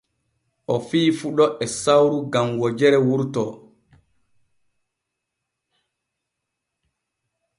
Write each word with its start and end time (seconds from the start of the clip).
O 0.73 0.75
fiyi 0.87 1.09
fuɗo 1.19 1.45
e 1.63 1.65
sawru 1.83 2.17
gam 2.31 2.47
wojere 2.59 2.99
wurto. 3.07 3.43